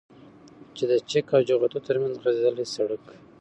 چې 0.75 0.83
د 0.91 0.93
چك 1.09 1.27
او 1.35 1.41
جغتو 1.49 1.77
ترمنځ 1.87 2.13
غځېدلى 2.23 2.65
سړك 2.75 3.05